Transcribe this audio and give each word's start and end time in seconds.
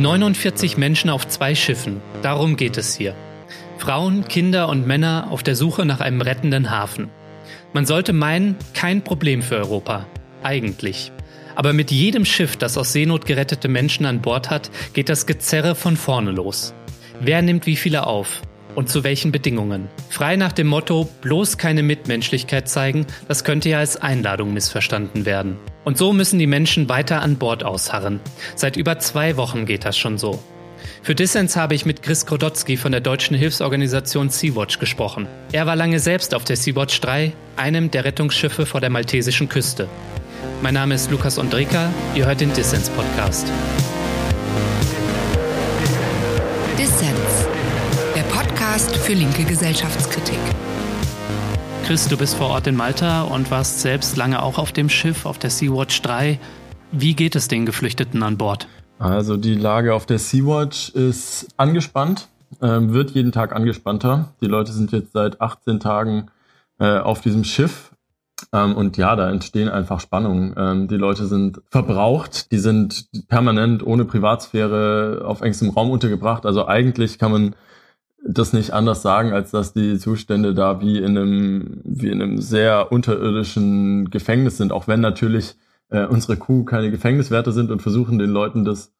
49 0.00 0.78
Menschen 0.78 1.10
auf 1.10 1.28
zwei 1.28 1.54
Schiffen, 1.54 2.00
darum 2.22 2.56
geht 2.56 2.78
es 2.78 2.96
hier. 2.96 3.14
Frauen, 3.76 4.26
Kinder 4.26 4.70
und 4.70 4.86
Männer 4.86 5.28
auf 5.30 5.42
der 5.42 5.54
Suche 5.54 5.84
nach 5.84 6.00
einem 6.00 6.22
rettenden 6.22 6.70
Hafen. 6.70 7.10
Man 7.74 7.84
sollte 7.84 8.14
meinen, 8.14 8.56
kein 8.72 9.04
Problem 9.04 9.42
für 9.42 9.56
Europa. 9.56 10.06
Eigentlich. 10.42 11.12
Aber 11.54 11.74
mit 11.74 11.90
jedem 11.90 12.24
Schiff, 12.24 12.56
das 12.56 12.78
aus 12.78 12.94
Seenot 12.94 13.26
gerettete 13.26 13.68
Menschen 13.68 14.06
an 14.06 14.22
Bord 14.22 14.48
hat, 14.48 14.70
geht 14.94 15.10
das 15.10 15.26
Gezerre 15.26 15.74
von 15.74 15.98
vorne 15.98 16.30
los. 16.30 16.72
Wer 17.20 17.42
nimmt 17.42 17.66
wie 17.66 17.76
viele 17.76 18.06
auf? 18.06 18.40
Und 18.74 18.88
zu 18.88 19.04
welchen 19.04 19.32
Bedingungen? 19.32 19.88
Frei 20.08 20.36
nach 20.36 20.52
dem 20.52 20.68
Motto, 20.68 21.08
bloß 21.22 21.58
keine 21.58 21.82
Mitmenschlichkeit 21.82 22.68
zeigen, 22.68 23.06
das 23.28 23.44
könnte 23.44 23.68
ja 23.68 23.78
als 23.78 23.96
Einladung 23.96 24.54
missverstanden 24.54 25.26
werden. 25.26 25.56
Und 25.84 25.98
so 25.98 26.12
müssen 26.12 26.38
die 26.38 26.46
Menschen 26.46 26.88
weiter 26.88 27.22
an 27.22 27.36
Bord 27.36 27.64
ausharren. 27.64 28.20
Seit 28.54 28.76
über 28.76 28.98
zwei 28.98 29.36
Wochen 29.36 29.66
geht 29.66 29.84
das 29.84 29.98
schon 29.98 30.18
so. 30.18 30.38
Für 31.02 31.14
Dissens 31.14 31.56
habe 31.56 31.74
ich 31.74 31.86
mit 31.86 32.02
Chris 32.02 32.26
Krodotzki 32.26 32.76
von 32.76 32.92
der 32.92 33.00
deutschen 33.00 33.36
Hilfsorganisation 33.36 34.30
Sea-Watch 34.30 34.78
gesprochen. 34.78 35.26
Er 35.52 35.66
war 35.66 35.76
lange 35.76 35.98
selbst 35.98 36.34
auf 36.34 36.44
der 36.44 36.56
Sea-Watch 36.56 37.00
3, 37.00 37.32
einem 37.56 37.90
der 37.90 38.04
Rettungsschiffe 38.04 38.66
vor 38.66 38.80
der 38.80 38.90
maltesischen 38.90 39.48
Küste. 39.48 39.88
Mein 40.62 40.74
Name 40.74 40.94
ist 40.94 41.10
Lukas 41.10 41.38
Ondreka, 41.38 41.90
ihr 42.14 42.26
hört 42.26 42.40
den 42.40 42.52
Dissens 42.52 42.90
Podcast 48.90 49.06
für 49.06 49.12
linke 49.12 49.44
Gesellschaftskritik. 49.44 50.38
Chris, 51.84 52.08
du 52.08 52.16
bist 52.16 52.34
vor 52.34 52.48
Ort 52.50 52.66
in 52.66 52.76
Malta 52.76 53.22
und 53.22 53.50
warst 53.50 53.80
selbst 53.80 54.16
lange 54.16 54.42
auch 54.42 54.58
auf 54.58 54.72
dem 54.72 54.88
Schiff, 54.88 55.26
auf 55.26 55.38
der 55.38 55.50
Sea-Watch 55.50 56.02
3. 56.02 56.38
Wie 56.92 57.14
geht 57.14 57.36
es 57.36 57.48
den 57.48 57.66
Geflüchteten 57.66 58.22
an 58.22 58.36
Bord? 58.36 58.68
Also 58.98 59.36
die 59.36 59.54
Lage 59.54 59.94
auf 59.94 60.06
der 60.06 60.18
Sea-Watch 60.18 60.90
ist 60.90 61.48
angespannt, 61.56 62.28
ähm, 62.60 62.92
wird 62.92 63.12
jeden 63.12 63.32
Tag 63.32 63.54
angespannter. 63.54 64.34
Die 64.40 64.46
Leute 64.46 64.72
sind 64.72 64.92
jetzt 64.92 65.12
seit 65.12 65.40
18 65.40 65.80
Tagen 65.80 66.30
äh, 66.78 66.98
auf 66.98 67.20
diesem 67.20 67.44
Schiff. 67.44 67.92
Ähm, 68.52 68.74
und 68.74 68.96
ja, 68.96 69.14
da 69.14 69.30
entstehen 69.30 69.68
einfach 69.68 70.00
Spannungen. 70.00 70.54
Ähm, 70.56 70.88
die 70.88 70.96
Leute 70.96 71.26
sind 71.26 71.60
verbraucht, 71.70 72.50
die 72.50 72.58
sind 72.58 73.06
permanent 73.28 73.86
ohne 73.86 74.04
Privatsphäre 74.04 75.22
auf 75.24 75.42
engstem 75.42 75.70
Raum 75.70 75.90
untergebracht. 75.90 76.46
Also 76.46 76.66
eigentlich 76.66 77.18
kann 77.18 77.32
man 77.32 77.54
das 78.22 78.52
nicht 78.52 78.72
anders 78.72 79.02
sagen, 79.02 79.32
als 79.32 79.50
dass 79.50 79.72
die 79.72 79.98
Zustände 79.98 80.54
da 80.54 80.80
wie 80.80 80.98
in 80.98 81.16
einem, 81.16 81.80
wie 81.84 82.08
in 82.08 82.22
einem 82.22 82.40
sehr 82.40 82.92
unterirdischen 82.92 84.10
Gefängnis 84.10 84.56
sind, 84.56 84.72
auch 84.72 84.88
wenn 84.88 85.00
natürlich 85.00 85.56
äh, 85.88 86.06
unsere 86.06 86.36
Crew 86.36 86.64
keine 86.64 86.90
Gefängniswärter 86.90 87.52
sind 87.52 87.70
und 87.70 87.82
versuchen 87.82 88.18
den 88.18 88.30
Leuten 88.30 88.64
das 88.64 88.92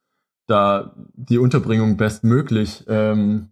da 0.46 0.92
die 1.14 1.38
Unterbringung 1.38 1.96
bestmöglich 1.96 2.84
ähm, 2.88 3.50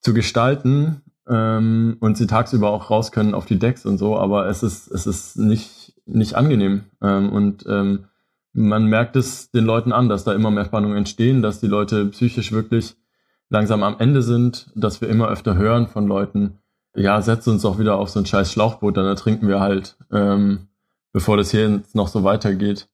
zu 0.00 0.14
gestalten 0.14 1.02
ähm, 1.28 1.96
und 2.00 2.16
sie 2.16 2.26
tagsüber 2.26 2.70
auch 2.70 2.90
raus 2.90 3.12
können 3.12 3.34
auf 3.34 3.46
die 3.46 3.58
Decks 3.58 3.86
und 3.86 3.98
so, 3.98 4.18
aber 4.18 4.48
es 4.48 4.62
ist 4.64 4.90
es 4.90 5.06
ist 5.06 5.36
nicht 5.36 5.94
nicht 6.06 6.34
angenehm 6.34 6.84
ähm, 7.00 7.30
und 7.30 7.64
ähm, 7.68 8.06
man 8.52 8.86
merkt 8.86 9.16
es 9.16 9.50
den 9.50 9.64
Leuten 9.64 9.92
an, 9.92 10.08
dass 10.08 10.24
da 10.24 10.32
immer 10.32 10.50
mehr 10.50 10.64
Spannungen 10.64 10.96
entstehen, 10.96 11.42
dass 11.42 11.60
die 11.60 11.66
Leute 11.66 12.06
psychisch 12.06 12.52
wirklich 12.52 12.96
langsam 13.48 13.82
am 13.82 13.96
Ende 13.98 14.22
sind, 14.22 14.70
dass 14.74 15.00
wir 15.00 15.08
immer 15.08 15.28
öfter 15.28 15.56
hören 15.56 15.88
von 15.88 16.06
Leuten, 16.06 16.58
ja, 16.96 17.20
setzt 17.22 17.48
uns 17.48 17.62
doch 17.62 17.78
wieder 17.78 17.96
auf 17.96 18.10
so 18.10 18.20
ein 18.20 18.26
scheiß 18.26 18.52
Schlauchboot, 18.52 18.96
dann 18.96 19.06
ertrinken 19.06 19.48
wir 19.48 19.60
halt. 19.60 19.96
Ähm, 20.12 20.68
bevor 21.12 21.36
das 21.36 21.50
hier 21.50 21.82
noch 21.92 22.08
so 22.08 22.24
weitergeht, 22.24 22.88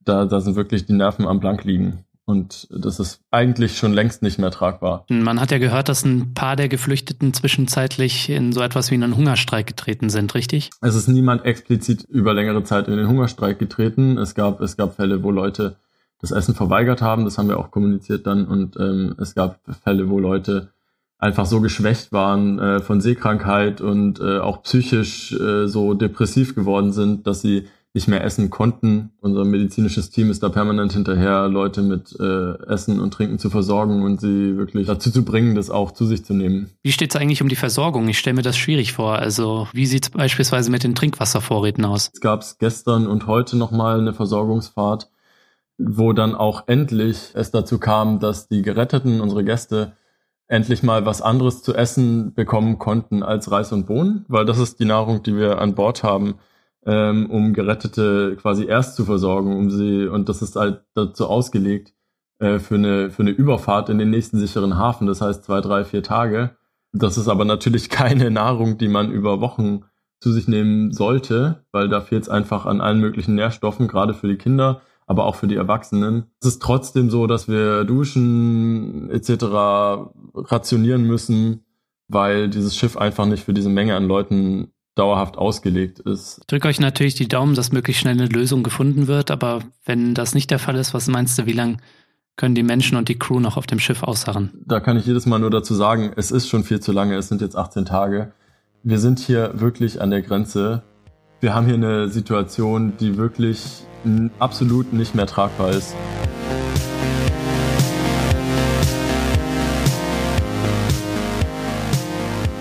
da, 0.00 0.24
da 0.24 0.40
sind 0.40 0.56
wirklich 0.56 0.86
die 0.86 0.94
Nerven 0.94 1.26
am 1.26 1.40
Blank 1.40 1.64
liegen. 1.64 2.04
Und 2.24 2.68
das 2.70 3.00
ist 3.00 3.20
eigentlich 3.30 3.76
schon 3.76 3.92
längst 3.92 4.22
nicht 4.22 4.38
mehr 4.38 4.52
tragbar. 4.52 5.04
Man 5.08 5.40
hat 5.40 5.50
ja 5.50 5.58
gehört, 5.58 5.88
dass 5.88 6.04
ein 6.04 6.34
paar 6.34 6.54
der 6.54 6.68
Geflüchteten 6.68 7.34
zwischenzeitlich 7.34 8.30
in 8.30 8.52
so 8.52 8.62
etwas 8.62 8.90
wie 8.90 8.94
einen 8.94 9.16
Hungerstreik 9.16 9.66
getreten 9.66 10.08
sind, 10.08 10.34
richtig? 10.34 10.70
Es 10.80 10.94
ist 10.94 11.08
niemand 11.08 11.44
explizit 11.44 12.04
über 12.04 12.32
längere 12.32 12.62
Zeit 12.62 12.86
in 12.86 12.96
den 12.96 13.08
Hungerstreik 13.08 13.58
getreten. 13.58 14.18
Es 14.18 14.34
gab, 14.34 14.60
es 14.60 14.76
gab 14.76 14.94
Fälle, 14.94 15.22
wo 15.24 15.32
Leute 15.32 15.76
das 16.22 16.30
Essen 16.30 16.54
verweigert 16.54 17.02
haben, 17.02 17.24
das 17.24 17.36
haben 17.36 17.48
wir 17.48 17.58
auch 17.58 17.70
kommuniziert 17.70 18.26
dann. 18.26 18.46
Und 18.46 18.76
ähm, 18.76 19.14
es 19.18 19.34
gab 19.34 19.58
Fälle, 19.84 20.08
wo 20.08 20.18
Leute 20.18 20.68
einfach 21.18 21.46
so 21.46 21.60
geschwächt 21.60 22.12
waren 22.12 22.58
äh, 22.58 22.80
von 22.80 23.00
Seekrankheit 23.00 23.80
und 23.80 24.20
äh, 24.20 24.38
auch 24.38 24.62
psychisch 24.62 25.32
äh, 25.32 25.68
so 25.68 25.94
depressiv 25.94 26.54
geworden 26.54 26.92
sind, 26.92 27.26
dass 27.26 27.42
sie 27.42 27.66
nicht 27.94 28.08
mehr 28.08 28.24
essen 28.24 28.48
konnten. 28.48 29.10
Unser 29.20 29.44
medizinisches 29.44 30.10
Team 30.10 30.30
ist 30.30 30.42
da 30.42 30.48
permanent 30.48 30.92
hinterher, 30.94 31.48
Leute 31.48 31.82
mit 31.82 32.18
äh, 32.18 32.54
Essen 32.66 33.00
und 33.00 33.12
Trinken 33.12 33.38
zu 33.38 33.50
versorgen 33.50 34.02
und 34.02 34.20
sie 34.20 34.56
wirklich 34.56 34.86
dazu 34.86 35.10
zu 35.10 35.24
bringen, 35.24 35.54
das 35.54 35.68
auch 35.68 35.90
zu 35.92 36.06
sich 36.06 36.24
zu 36.24 36.32
nehmen. 36.32 36.70
Wie 36.82 36.92
steht 36.92 37.14
es 37.14 37.20
eigentlich 37.20 37.42
um 37.42 37.48
die 37.48 37.56
Versorgung? 37.56 38.08
Ich 38.08 38.18
stelle 38.18 38.34
mir 38.34 38.42
das 38.42 38.56
schwierig 38.56 38.92
vor. 38.92 39.18
Also 39.18 39.68
wie 39.74 39.86
sieht 39.86 40.04
es 40.04 40.10
beispielsweise 40.10 40.70
mit 40.70 40.84
den 40.84 40.94
Trinkwasservorräten 40.94 41.84
aus? 41.84 42.10
Es 42.14 42.20
gab 42.20 42.42
gestern 42.58 43.06
und 43.06 43.26
heute 43.26 43.58
nochmal 43.58 44.00
eine 44.00 44.14
Versorgungsfahrt, 44.14 45.10
wo 45.84 46.12
dann 46.12 46.34
auch 46.34 46.64
endlich 46.68 47.30
es 47.34 47.50
dazu 47.50 47.78
kam, 47.78 48.20
dass 48.20 48.48
die 48.48 48.62
Geretteten, 48.62 49.20
unsere 49.20 49.44
Gäste, 49.44 49.92
endlich 50.48 50.82
mal 50.82 51.06
was 51.06 51.22
anderes 51.22 51.62
zu 51.62 51.74
essen 51.74 52.34
bekommen 52.34 52.78
konnten 52.78 53.22
als 53.22 53.50
Reis 53.50 53.72
und 53.72 53.86
Bohnen, 53.86 54.24
weil 54.28 54.44
das 54.44 54.58
ist 54.58 54.80
die 54.80 54.84
Nahrung, 54.84 55.22
die 55.22 55.36
wir 55.36 55.58
an 55.58 55.74
Bord 55.74 56.02
haben, 56.02 56.34
ähm, 56.84 57.30
um 57.30 57.54
Gerettete 57.54 58.36
quasi 58.36 58.66
erst 58.66 58.96
zu 58.96 59.04
versorgen, 59.04 59.56
um 59.56 59.70
sie, 59.70 60.06
und 60.06 60.28
das 60.28 60.42
ist 60.42 60.56
halt 60.56 60.82
dazu 60.94 61.26
ausgelegt, 61.26 61.94
äh, 62.38 62.58
für, 62.58 62.74
eine, 62.74 63.10
für 63.10 63.22
eine 63.22 63.30
Überfahrt 63.30 63.88
in 63.88 63.98
den 63.98 64.10
nächsten 64.10 64.38
sicheren 64.38 64.76
Hafen, 64.76 65.06
das 65.06 65.20
heißt 65.20 65.44
zwei, 65.44 65.60
drei, 65.60 65.84
vier 65.84 66.02
Tage. 66.02 66.56
Das 66.92 67.16
ist 67.16 67.28
aber 67.28 67.44
natürlich 67.44 67.88
keine 67.88 68.30
Nahrung, 68.30 68.78
die 68.78 68.88
man 68.88 69.10
über 69.10 69.40
Wochen 69.40 69.84
zu 70.20 70.32
sich 70.32 70.48
nehmen 70.48 70.92
sollte, 70.92 71.64
weil 71.72 71.88
da 71.88 72.00
fehlt 72.00 72.24
es 72.24 72.28
einfach 72.28 72.66
an 72.66 72.80
allen 72.80 73.00
möglichen 73.00 73.34
Nährstoffen, 73.34 73.88
gerade 73.88 74.12
für 74.12 74.28
die 74.28 74.36
Kinder 74.36 74.82
aber 75.06 75.26
auch 75.26 75.36
für 75.36 75.46
die 75.46 75.56
Erwachsenen. 75.56 76.24
Es 76.40 76.48
ist 76.48 76.62
trotzdem 76.62 77.10
so, 77.10 77.26
dass 77.26 77.48
wir 77.48 77.84
Duschen 77.84 79.10
etc. 79.10 79.44
rationieren 80.34 81.04
müssen, 81.04 81.64
weil 82.08 82.48
dieses 82.48 82.76
Schiff 82.76 82.96
einfach 82.96 83.26
nicht 83.26 83.44
für 83.44 83.54
diese 83.54 83.68
Menge 83.68 83.96
an 83.96 84.06
Leuten 84.06 84.72
dauerhaft 84.94 85.38
ausgelegt 85.38 86.00
ist. 86.00 86.38
Ich 86.40 86.46
drücke 86.46 86.68
euch 86.68 86.80
natürlich 86.80 87.14
die 87.14 87.28
Daumen, 87.28 87.54
dass 87.54 87.72
möglichst 87.72 88.02
schnell 88.02 88.14
eine 88.14 88.26
Lösung 88.26 88.62
gefunden 88.62 89.06
wird, 89.06 89.30
aber 89.30 89.60
wenn 89.84 90.14
das 90.14 90.34
nicht 90.34 90.50
der 90.50 90.58
Fall 90.58 90.76
ist, 90.76 90.92
was 90.92 91.08
meinst 91.08 91.38
du, 91.38 91.46
wie 91.46 91.52
lange 91.52 91.78
können 92.36 92.54
die 92.54 92.62
Menschen 92.62 92.96
und 92.96 93.08
die 93.08 93.18
Crew 93.18 93.40
noch 93.40 93.56
auf 93.56 93.66
dem 93.66 93.78
Schiff 93.78 94.02
ausharren? 94.02 94.50
Da 94.66 94.80
kann 94.80 94.96
ich 94.96 95.06
jedes 95.06 95.26
Mal 95.26 95.38
nur 95.38 95.50
dazu 95.50 95.74
sagen, 95.74 96.12
es 96.16 96.30
ist 96.30 96.48
schon 96.48 96.64
viel 96.64 96.80
zu 96.80 96.92
lange, 96.92 97.16
es 97.16 97.28
sind 97.28 97.40
jetzt 97.40 97.56
18 97.56 97.84
Tage. 97.86 98.32
Wir 98.82 98.98
sind 98.98 99.18
hier 99.18 99.60
wirklich 99.60 100.00
an 100.00 100.10
der 100.10 100.22
Grenze. 100.22 100.82
Wir 101.42 101.54
haben 101.54 101.66
hier 101.66 101.74
eine 101.74 102.08
Situation, 102.08 102.96
die 103.00 103.16
wirklich 103.16 103.82
absolut 104.38 104.92
nicht 104.92 105.16
mehr 105.16 105.26
tragbar 105.26 105.70
ist. 105.70 105.92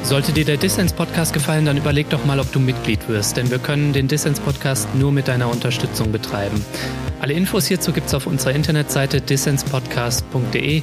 Sollte 0.01 0.31
dir 0.31 0.45
der 0.45 0.57
Dissens-Podcast 0.57 1.31
gefallen, 1.31 1.65
dann 1.65 1.77
überleg 1.77 2.09
doch 2.09 2.25
mal, 2.25 2.39
ob 2.39 2.51
du 2.51 2.59
Mitglied 2.59 3.07
wirst, 3.07 3.37
denn 3.37 3.51
wir 3.51 3.59
können 3.59 3.93
den 3.93 4.07
Dissens-Podcast 4.07 4.95
nur 4.95 5.11
mit 5.11 5.27
deiner 5.27 5.51
Unterstützung 5.51 6.11
betreiben. 6.11 6.65
Alle 7.19 7.33
Infos 7.33 7.67
hierzu 7.67 7.91
gibt 7.91 8.07
es 8.07 8.15
auf 8.15 8.25
unserer 8.25 8.55
Internetseite 8.55 9.21
dissenspodcast.de. 9.21 10.81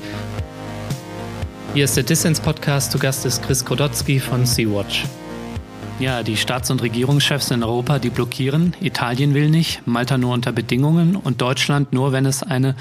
Hier 1.74 1.84
ist 1.84 1.96
der 1.96 2.04
Dissens-Podcast, 2.04 2.92
zu 2.92 3.00
Gast 3.00 3.26
ist 3.26 3.42
Chris 3.42 3.64
Kodotzki 3.64 4.20
von 4.20 4.46
Sea-Watch. 4.46 5.04
Ja, 6.00 6.22
die 6.22 6.36
Staats- 6.36 6.70
und 6.70 6.80
Regierungschefs 6.80 7.50
in 7.50 7.64
Europa, 7.64 7.98
die 7.98 8.10
blockieren. 8.10 8.72
Italien 8.80 9.34
will 9.34 9.50
nicht, 9.50 9.84
Malta 9.84 10.16
nur 10.16 10.32
unter 10.32 10.52
Bedingungen 10.52 11.16
und 11.16 11.40
Deutschland 11.40 11.92
nur, 11.92 12.12
wenn 12.12 12.24
es 12.24 12.44
eine 12.44 12.76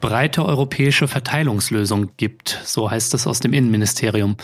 breite 0.00 0.44
europäische 0.44 1.08
Verteilungslösung 1.08 2.12
gibt. 2.16 2.60
So 2.64 2.88
heißt 2.88 3.12
es 3.14 3.26
aus 3.26 3.40
dem 3.40 3.54
Innenministerium. 3.54 4.36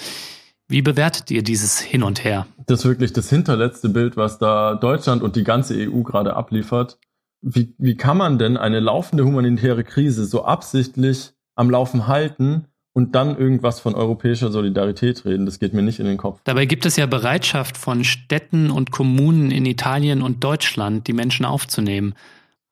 Wie 0.67 0.83
bewertet 0.83 1.31
ihr 1.31 1.45
dieses 1.45 1.79
Hin 1.79 2.03
und 2.03 2.25
Her? 2.25 2.49
Das 2.67 2.81
ist 2.81 2.87
wirklich 2.87 3.13
das 3.13 3.31
hinterletzte 3.31 3.91
Bild, 3.91 4.17
was 4.17 4.39
da 4.39 4.75
Deutschland 4.75 5.23
und 5.23 5.37
die 5.37 5.45
ganze 5.45 5.75
EU 5.75 6.03
gerade 6.03 6.35
abliefert. 6.35 6.99
Wie, 7.43 7.77
wie 7.79 7.97
kann 7.97 8.17
man 8.17 8.39
denn 8.39 8.57
eine 8.57 8.81
laufende 8.81 9.25
humanitäre 9.25 9.85
Krise 9.85 10.25
so 10.25 10.45
absichtlich 10.45 11.33
am 11.55 11.71
Laufen 11.71 12.09
halten 12.09 12.67
und 12.97 13.15
dann 13.15 13.37
irgendwas 13.37 13.79
von 13.79 13.95
europäischer 13.95 14.51
Solidarität 14.51 15.27
reden. 15.27 15.45
Das 15.45 15.59
geht 15.59 15.75
mir 15.75 15.83
nicht 15.83 15.99
in 15.99 16.07
den 16.07 16.17
Kopf. 16.17 16.41
Dabei 16.45 16.65
gibt 16.65 16.87
es 16.87 16.97
ja 16.97 17.05
Bereitschaft 17.05 17.77
von 17.77 18.05
Städten 18.05 18.71
und 18.71 18.91
Kommunen 18.91 19.51
in 19.51 19.67
Italien 19.67 20.23
und 20.23 20.43
Deutschland, 20.43 21.07
die 21.07 21.13
Menschen 21.13 21.45
aufzunehmen. 21.45 22.15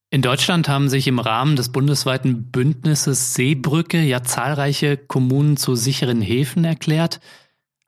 In 0.09 0.23
Deutschland 0.23 0.67
haben 0.67 0.89
sich 0.89 1.09
im 1.09 1.19
Rahmen 1.19 1.57
des 1.57 1.73
bundesweiten 1.73 2.51
Bündnisses 2.51 3.35
Seebrücke 3.35 4.01
ja 4.01 4.23
zahlreiche 4.23 4.97
Kommunen 4.97 5.59
zu 5.59 5.75
sicheren 5.75 6.23
Häfen 6.23 6.65
erklärt. 6.65 7.21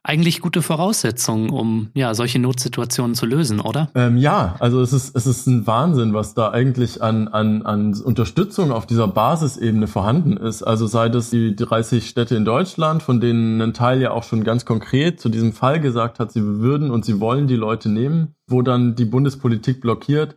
Eigentlich 0.06 0.40
gute 0.40 0.62
Voraussetzungen, 0.62 1.50
um 1.50 1.88
ja 1.94 2.14
solche 2.14 2.38
Notsituationen 2.38 3.14
zu 3.14 3.26
lösen, 3.26 3.60
oder? 3.60 3.90
Ähm, 3.94 4.16
ja, 4.16 4.54
also 4.60 4.80
es 4.80 4.92
ist, 4.92 5.16
es 5.16 5.26
ist 5.26 5.46
ein 5.46 5.66
Wahnsinn, 5.66 6.14
was 6.14 6.34
da 6.34 6.50
eigentlich 6.50 7.02
an, 7.02 7.28
an, 7.28 7.62
an 7.62 7.94
Unterstützung 8.00 8.70
auf 8.70 8.86
dieser 8.86 9.08
Basisebene 9.08 9.88
vorhanden 9.88 10.36
ist. 10.36 10.62
Also 10.62 10.86
sei 10.86 11.08
das 11.08 11.30
die 11.30 11.56
30 11.56 12.08
Städte 12.08 12.36
in 12.36 12.44
Deutschland, 12.44 13.02
von 13.02 13.20
denen 13.20 13.60
ein 13.60 13.74
Teil 13.74 14.00
ja 14.00 14.12
auch 14.12 14.22
schon 14.22 14.44
ganz 14.44 14.64
konkret 14.64 15.20
zu 15.20 15.28
diesem 15.28 15.52
Fall 15.52 15.80
gesagt 15.80 16.20
hat, 16.20 16.30
sie 16.30 16.42
würden 16.42 16.90
und 16.90 17.04
sie 17.04 17.18
wollen 17.18 17.48
die 17.48 17.56
Leute 17.56 17.88
nehmen, 17.88 18.36
wo 18.46 18.62
dann 18.62 18.94
die 18.94 19.06
Bundespolitik 19.06 19.80
blockiert 19.80 20.36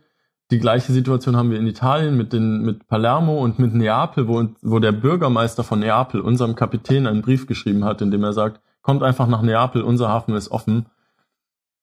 die 0.50 0.58
gleiche 0.58 0.92
Situation 0.92 1.36
haben 1.36 1.50
wir 1.50 1.60
in 1.60 1.66
Italien 1.68 2.16
mit, 2.16 2.32
den, 2.32 2.62
mit 2.62 2.88
Palermo 2.88 3.40
und 3.40 3.60
mit 3.60 3.72
Neapel, 3.72 4.26
wo, 4.26 4.48
wo 4.62 4.80
der 4.80 4.90
Bürgermeister 4.90 5.62
von 5.62 5.78
Neapel 5.78 6.20
unserem 6.20 6.56
Kapitän 6.56 7.06
einen 7.06 7.22
Brief 7.22 7.46
geschrieben 7.46 7.84
hat, 7.84 8.02
in 8.02 8.10
dem 8.10 8.24
er 8.24 8.32
sagt, 8.32 8.60
kommt 8.90 9.04
einfach 9.04 9.28
nach 9.28 9.40
Neapel, 9.40 9.82
unser 9.82 10.08
Hafen 10.08 10.34
ist 10.34 10.50
offen. 10.50 10.86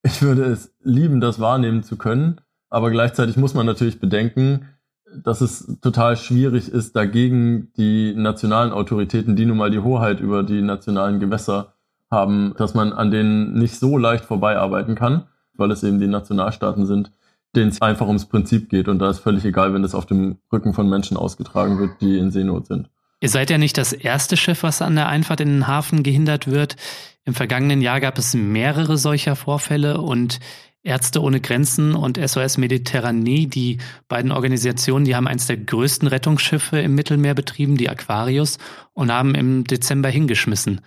Ich 0.02 0.20
würde 0.20 0.44
es 0.44 0.74
lieben, 0.82 1.22
das 1.22 1.40
wahrnehmen 1.40 1.82
zu 1.82 1.96
können, 1.96 2.38
aber 2.68 2.90
gleichzeitig 2.90 3.38
muss 3.38 3.54
man 3.54 3.64
natürlich 3.64 3.98
bedenken, 3.98 4.68
dass 5.16 5.40
es 5.40 5.78
total 5.80 6.18
schwierig 6.18 6.68
ist, 6.68 6.96
dagegen 6.96 7.72
die 7.78 8.12
nationalen 8.14 8.72
Autoritäten, 8.72 9.36
die 9.36 9.46
nun 9.46 9.56
mal 9.56 9.70
die 9.70 9.78
Hoheit 9.78 10.20
über 10.20 10.42
die 10.42 10.60
nationalen 10.60 11.18
Gewässer 11.18 11.72
haben, 12.10 12.52
dass 12.58 12.74
man 12.74 12.92
an 12.92 13.10
denen 13.10 13.54
nicht 13.54 13.76
so 13.76 13.96
leicht 13.96 14.26
vorbeiarbeiten 14.26 14.94
kann, 14.94 15.28
weil 15.54 15.70
es 15.70 15.82
eben 15.82 16.00
die 16.00 16.08
Nationalstaaten 16.08 16.84
sind 16.84 17.10
denen 17.56 17.70
es 17.70 17.80
einfach 17.80 18.06
ums 18.06 18.26
Prinzip 18.26 18.68
geht. 18.68 18.88
Und 18.88 18.98
da 18.98 19.08
ist 19.08 19.20
völlig 19.20 19.42
egal, 19.46 19.72
wenn 19.72 19.82
es 19.82 19.94
auf 19.94 20.04
dem 20.04 20.36
Rücken 20.52 20.74
von 20.74 20.86
Menschen 20.86 21.16
ausgetragen 21.16 21.78
wird, 21.78 22.02
die 22.02 22.18
in 22.18 22.30
Seenot 22.30 22.66
sind. 22.66 22.90
Ihr 23.20 23.28
seid 23.28 23.50
ja 23.50 23.58
nicht 23.58 23.78
das 23.78 23.92
erste 23.92 24.36
Schiff, 24.36 24.62
was 24.62 24.80
an 24.80 24.94
der 24.94 25.08
Einfahrt 25.08 25.40
in 25.40 25.48
den 25.48 25.66
Hafen 25.66 26.02
gehindert 26.02 26.46
wird. 26.46 26.76
Im 27.24 27.34
vergangenen 27.34 27.82
Jahr 27.82 28.00
gab 28.00 28.16
es 28.16 28.34
mehrere 28.34 28.96
solcher 28.96 29.34
Vorfälle 29.34 30.00
und 30.00 30.38
Ärzte 30.84 31.20
ohne 31.20 31.40
Grenzen 31.40 31.94
und 31.94 32.18
SOS 32.18 32.56
Mediterranee, 32.56 33.46
die 33.46 33.78
beiden 34.06 34.30
Organisationen, 34.30 35.04
die 35.04 35.16
haben 35.16 35.26
eines 35.26 35.46
der 35.48 35.56
größten 35.56 36.08
Rettungsschiffe 36.08 36.78
im 36.78 36.94
Mittelmeer 36.94 37.34
betrieben, 37.34 37.76
die 37.76 37.90
Aquarius, 37.90 38.58
und 38.94 39.12
haben 39.12 39.34
im 39.34 39.64
Dezember 39.64 40.08
hingeschmissen. 40.08 40.80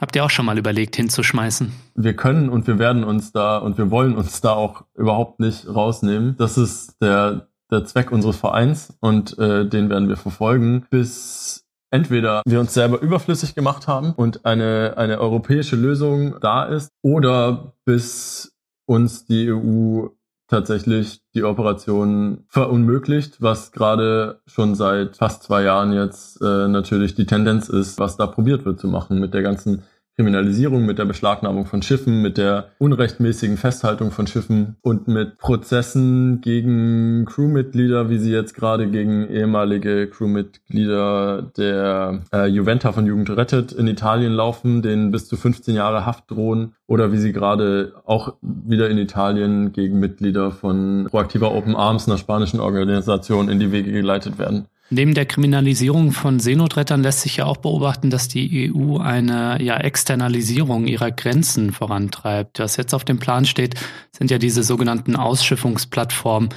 Habt 0.00 0.16
ihr 0.16 0.24
auch 0.24 0.30
schon 0.30 0.46
mal 0.46 0.58
überlegt, 0.58 0.96
hinzuschmeißen? 0.96 1.72
Wir 1.94 2.14
können 2.14 2.48
und 2.48 2.66
wir 2.66 2.78
werden 2.78 3.04
uns 3.04 3.32
da 3.32 3.58
und 3.58 3.76
wir 3.76 3.90
wollen 3.90 4.16
uns 4.16 4.40
da 4.40 4.52
auch 4.52 4.84
überhaupt 4.94 5.38
nicht 5.38 5.68
rausnehmen. 5.68 6.36
Das 6.38 6.56
ist 6.56 7.02
der, 7.02 7.48
der 7.70 7.84
Zweck 7.84 8.10
unseres 8.10 8.36
Vereins 8.36 8.96
und 9.00 9.38
äh, 9.38 9.68
den 9.68 9.90
werden 9.90 10.08
wir 10.08 10.16
verfolgen, 10.16 10.86
bis 10.88 11.61
entweder 11.92 12.42
wir 12.46 12.58
uns 12.58 12.74
selber 12.74 13.00
überflüssig 13.00 13.54
gemacht 13.54 13.86
haben 13.86 14.12
und 14.14 14.44
eine, 14.44 14.94
eine 14.96 15.20
europäische 15.20 15.76
Lösung 15.76 16.36
da 16.40 16.64
ist 16.64 16.88
oder 17.02 17.74
bis 17.84 18.56
uns 18.86 19.26
die 19.26 19.52
EU 19.52 20.08
tatsächlich 20.48 21.22
die 21.34 21.44
Operation 21.44 22.44
verunmöglicht, 22.48 23.40
was 23.40 23.72
gerade 23.72 24.40
schon 24.46 24.74
seit 24.74 25.16
fast 25.16 25.44
zwei 25.44 25.62
Jahren 25.62 25.92
jetzt 25.92 26.42
äh, 26.42 26.68
natürlich 26.68 27.14
die 27.14 27.26
Tendenz 27.26 27.68
ist, 27.68 27.98
was 27.98 28.16
da 28.16 28.26
probiert 28.26 28.64
wird 28.64 28.78
zu 28.78 28.88
machen 28.88 29.18
mit 29.18 29.32
der 29.32 29.42
ganzen 29.42 29.84
Kriminalisierung, 30.16 30.84
mit 30.84 30.98
der 30.98 31.06
Beschlagnahmung 31.06 31.64
von 31.64 31.80
Schiffen, 31.80 32.20
mit 32.20 32.36
der 32.36 32.68
unrechtmäßigen 32.78 33.56
Festhaltung 33.56 34.10
von 34.10 34.26
Schiffen 34.26 34.76
und 34.82 35.08
mit 35.08 35.38
Prozessen 35.38 36.42
gegen 36.42 37.24
Crewmitglieder, 37.24 38.10
wie 38.10 38.18
sie 38.18 38.30
jetzt 38.30 38.54
gerade 38.54 38.90
gegen 38.90 39.26
ehemalige 39.28 40.08
Crewmitglieder 40.08 41.50
der 41.56 42.20
äh, 42.32 42.46
Juventa 42.46 42.92
von 42.92 43.06
Jugend 43.06 43.30
rettet 43.30 43.72
in 43.72 43.86
Italien 43.86 44.32
laufen, 44.32 44.82
denen 44.82 45.12
bis 45.12 45.28
zu 45.28 45.36
15 45.36 45.74
Jahre 45.74 46.04
Haft 46.04 46.30
drohen, 46.30 46.74
oder 46.86 47.10
wie 47.10 47.18
sie 47.18 47.32
gerade 47.32 47.94
auch 48.04 48.34
wieder 48.42 48.90
in 48.90 48.98
Italien 48.98 49.72
gegen 49.72 49.98
Mitglieder 49.98 50.50
von 50.50 51.06
Proaktiver 51.10 51.54
Open 51.54 51.74
Arms, 51.74 52.06
einer 52.06 52.18
spanischen 52.18 52.60
Organisation, 52.60 53.48
in 53.48 53.58
die 53.58 53.72
Wege 53.72 53.92
geleitet 53.92 54.38
werden. 54.38 54.66
Neben 54.94 55.14
der 55.14 55.24
Kriminalisierung 55.24 56.12
von 56.12 56.38
Seenotrettern 56.38 57.02
lässt 57.02 57.22
sich 57.22 57.38
ja 57.38 57.46
auch 57.46 57.56
beobachten, 57.56 58.10
dass 58.10 58.28
die 58.28 58.70
EU 58.70 58.98
eine 58.98 59.56
ja, 59.62 59.78
Externalisierung 59.78 60.86
ihrer 60.86 61.10
Grenzen 61.10 61.72
vorantreibt. 61.72 62.58
Was 62.58 62.76
jetzt 62.76 62.92
auf 62.92 63.02
dem 63.02 63.18
Plan 63.18 63.46
steht, 63.46 63.74
sind 64.14 64.30
ja 64.30 64.36
diese 64.36 64.62
sogenannten 64.62 65.16
Ausschiffungsplattformen, 65.16 66.50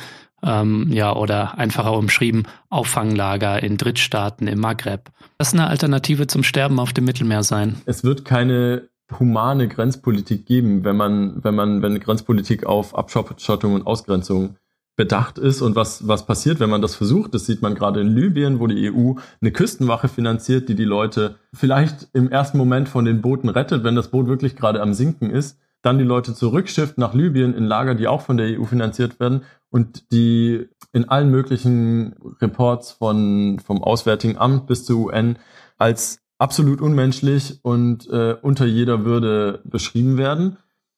ähm, 0.43 0.91
ja, 0.91 1.15
oder 1.15 1.57
einfacher 1.57 1.97
umschrieben, 1.97 2.43
Auffanglager 2.69 3.63
in 3.63 3.77
Drittstaaten 3.77 4.47
im 4.47 4.59
Maghreb. 4.59 5.11
Das 5.37 5.47
ist 5.47 5.53
eine 5.53 5.67
Alternative 5.67 6.27
zum 6.27 6.43
Sterben 6.43 6.77
auf 6.77 6.91
dem 6.91 7.05
Mittelmeer 7.05 7.43
sein. 7.43 7.77
Es 7.85 8.03
wird 8.03 8.25
keine 8.25 8.89
humane 9.17 9.69
Grenzpolitik 9.69 10.45
geben, 10.45 10.83
wenn 10.83 10.97
man, 10.97 11.41
wenn 11.41 11.55
man, 11.55 11.81
wenn 11.81 12.01
Grenzpolitik 12.01 12.65
auf 12.65 12.97
Abschottung 12.97 13.75
und 13.75 13.87
Ausgrenzung 13.87 14.57
bedacht 14.95 15.37
ist 15.37 15.61
und 15.61 15.75
was, 15.75 16.07
was 16.07 16.25
passiert, 16.25 16.59
wenn 16.59 16.69
man 16.69 16.81
das 16.81 16.95
versucht. 16.95 17.33
Das 17.33 17.45
sieht 17.45 17.61
man 17.61 17.75
gerade 17.75 18.01
in 18.01 18.07
Libyen, 18.07 18.59
wo 18.59 18.67
die 18.67 18.89
EU 18.89 19.13
eine 19.41 19.51
Küstenwache 19.51 20.07
finanziert, 20.07 20.69
die 20.69 20.75
die 20.75 20.85
Leute 20.85 21.35
vielleicht 21.53 22.07
im 22.13 22.29
ersten 22.29 22.57
Moment 22.57 22.87
von 22.87 23.05
den 23.05 23.21
Booten 23.21 23.49
rettet, 23.49 23.83
wenn 23.83 23.95
das 23.95 24.09
Boot 24.09 24.27
wirklich 24.27 24.55
gerade 24.55 24.81
am 24.81 24.93
Sinken 24.93 25.29
ist, 25.29 25.59
dann 25.81 25.97
die 25.97 26.05
Leute 26.05 26.33
zurückschifft 26.33 26.97
nach 26.97 27.13
Libyen 27.13 27.53
in 27.53 27.65
Lager, 27.65 27.93
die 27.95 28.07
auch 28.07 28.21
von 28.21 28.37
der 28.37 28.59
EU 28.59 28.63
finanziert 28.63 29.19
werden 29.19 29.43
und 29.69 30.11
die 30.11 30.67
in 30.93 31.09
allen 31.09 31.29
möglichen 31.29 32.15
Reports 32.41 32.91
von, 32.91 33.59
vom 33.59 33.83
Auswärtigen 33.83 34.37
Amt 34.37 34.65
bis 34.67 34.85
zur 34.85 35.07
UN 35.07 35.37
als 35.77 36.19
absolut 36.37 36.81
unmenschlich 36.81 37.59
und 37.63 38.09
äh, 38.09 38.35
unter 38.41 38.65
jeder 38.65 39.03
Würde 39.03 39.61
beschrieben 39.65 40.17
werden, 40.17 40.57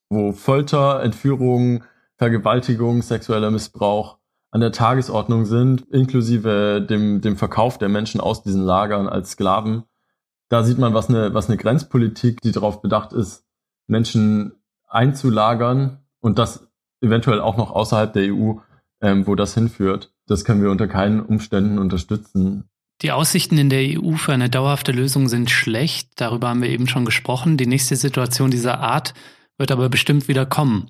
wo 0.09 0.31
Folter, 0.31 1.01
Entführung, 1.01 1.83
Vergewaltigung, 2.17 3.01
sexueller 3.01 3.51
Missbrauch 3.51 4.17
an 4.51 4.61
der 4.61 4.71
Tagesordnung 4.71 5.45
sind, 5.45 5.81
inklusive 5.91 6.85
dem, 6.87 7.21
dem 7.21 7.37
Verkauf 7.37 7.77
der 7.77 7.89
Menschen 7.89 8.21
aus 8.21 8.43
diesen 8.43 8.63
Lagern 8.63 9.07
als 9.07 9.31
Sklaven. 9.31 9.83
Da 10.49 10.63
sieht 10.63 10.77
man, 10.77 10.93
was 10.93 11.09
eine, 11.09 11.33
was 11.33 11.47
eine 11.47 11.57
Grenzpolitik, 11.57 12.41
die 12.41 12.51
darauf 12.51 12.81
bedacht 12.81 13.13
ist, 13.13 13.45
Menschen 13.87 14.53
einzulagern 14.87 15.99
und 16.19 16.39
das 16.39 16.67
eventuell 17.01 17.41
auch 17.41 17.57
noch 17.57 17.71
außerhalb 17.71 18.11
der 18.13 18.33
EU, 18.33 18.53
ähm, 19.01 19.27
wo 19.27 19.35
das 19.35 19.53
hinführt. 19.53 20.13
Das 20.25 20.45
können 20.45 20.61
wir 20.61 20.71
unter 20.71 20.87
keinen 20.87 21.21
Umständen 21.21 21.77
unterstützen. 21.77 22.69
Die 23.01 23.11
Aussichten 23.11 23.57
in 23.57 23.69
der 23.69 24.01
EU 24.01 24.13
für 24.13 24.33
eine 24.33 24.49
dauerhafte 24.49 24.91
Lösung 24.91 25.27
sind 25.27 25.51
schlecht. 25.51 26.09
Darüber 26.15 26.49
haben 26.49 26.63
wir 26.63 26.69
eben 26.69 26.87
schon 26.87 27.05
gesprochen. 27.05 27.57
Die 27.57 27.67
nächste 27.67 27.95
Situation 27.95 28.49
dieser 28.49 28.79
Art 28.79 29.13
wird 29.57 29.71
aber 29.71 29.89
bestimmt 29.89 30.27
wieder 30.27 30.45
kommen. 30.45 30.89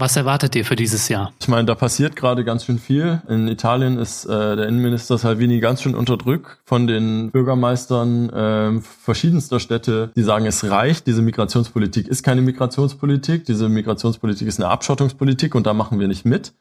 Was 0.00 0.16
erwartet 0.16 0.56
ihr 0.56 0.64
für 0.64 0.76
dieses 0.76 1.10
Jahr? 1.10 1.30
Ich 1.40 1.48
meine, 1.48 1.66
da 1.66 1.74
passiert 1.74 2.16
gerade 2.16 2.42
ganz 2.42 2.64
schön 2.64 2.78
viel. 2.78 3.20
In 3.28 3.48
Italien 3.48 3.98
ist 3.98 4.24
äh, 4.24 4.56
der 4.56 4.66
Innenminister 4.66 5.18
Salvini 5.18 5.60
ganz 5.60 5.82
schön 5.82 5.94
unter 5.94 6.16
Druck 6.16 6.56
von 6.64 6.86
den 6.86 7.30
Bürgermeistern 7.30 8.30
äh, 8.30 8.80
verschiedenster 8.80 9.60
Städte, 9.60 10.10
die 10.16 10.22
sagen, 10.22 10.46
es 10.46 10.64
reicht. 10.70 11.06
Diese 11.06 11.20
Migrationspolitik 11.20 12.08
ist 12.08 12.22
keine 12.22 12.40
Migrationspolitik. 12.40 13.44
Diese 13.44 13.68
Migrationspolitik 13.68 14.48
ist 14.48 14.58
eine 14.58 14.70
Abschottungspolitik 14.70 15.54
und 15.54 15.66
da 15.66 15.74
machen 15.74 16.00
wir 16.00 16.08
nicht 16.08 16.24
mit. 16.24 16.54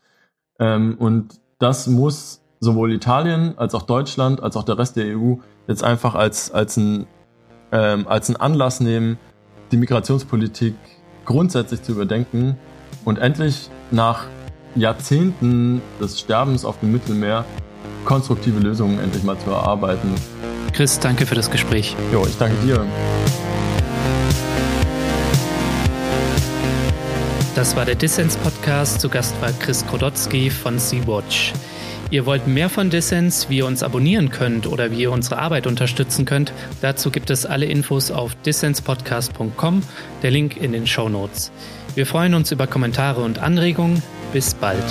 Ähm, 0.59 0.97
und 0.99 1.39
das 1.59 1.87
muss 1.87 2.41
sowohl 2.59 2.91
Italien 2.91 3.57
als 3.57 3.73
auch 3.73 3.83
Deutschland 3.83 4.43
als 4.43 4.57
auch 4.57 4.63
der 4.63 4.77
Rest 4.77 4.97
der 4.97 5.17
EU 5.17 5.35
jetzt 5.65 5.85
einfach 5.85 6.13
als, 6.13 6.51
als, 6.51 6.75
ein, 6.75 7.07
ähm, 7.71 8.05
als 8.05 8.27
ein 8.27 8.35
Anlass 8.35 8.81
nehmen, 8.81 9.17
die 9.71 9.77
Migrationspolitik 9.77 10.75
grundsätzlich 11.23 11.83
zu 11.83 11.93
überdenken 11.93 12.57
und 13.05 13.17
endlich 13.17 13.69
nach 13.91 14.25
Jahrzehnten 14.75 15.81
des 15.99 16.19
Sterbens 16.19 16.65
auf 16.65 16.79
dem 16.79 16.91
Mittelmeer 16.91 17.45
konstruktive 18.05 18.59
Lösungen 18.59 18.99
endlich 18.99 19.23
mal 19.23 19.37
zu 19.39 19.49
erarbeiten. 19.49 20.13
Chris, 20.73 20.99
danke 20.99 21.25
für 21.25 21.35
das 21.35 21.51
Gespräch. 21.51 21.95
Jo, 22.11 22.25
ich 22.25 22.37
danke 22.37 22.55
dir. 22.65 22.85
Das 27.55 27.75
war 27.75 27.83
der 27.83 27.95
Dissens-Podcast. 27.95 29.01
Zu 29.01 29.09
Gast 29.09 29.35
war 29.41 29.51
Chris 29.51 29.85
Krodotzki 29.85 30.49
von 30.49 30.79
Sea-Watch. 30.79 31.53
Ihr 32.11 32.25
wollt 32.25 32.47
mehr 32.47 32.69
von 32.69 32.89
Dissens, 32.89 33.49
wie 33.49 33.57
ihr 33.57 33.67
uns 33.67 33.83
abonnieren 33.83 34.31
könnt 34.31 34.65
oder 34.65 34.89
wie 34.91 35.01
ihr 35.01 35.11
unsere 35.11 35.37
Arbeit 35.37 35.67
unterstützen 35.67 36.25
könnt, 36.25 36.51
dazu 36.81 37.11
gibt 37.11 37.29
es 37.29 37.45
alle 37.45 37.67
Infos 37.67 38.09
auf 38.09 38.33
dissenspodcast.com, 38.45 39.83
der 40.23 40.31
Link 40.31 40.57
in 40.57 40.71
den 40.71 40.87
Show 40.87 41.07
Notes. 41.07 41.51
Wir 41.93 42.07
freuen 42.07 42.33
uns 42.33 42.51
über 42.51 42.65
Kommentare 42.65 43.21
und 43.21 43.37
Anregungen. 43.37 44.01
Bis 44.33 44.55
bald. 44.55 44.83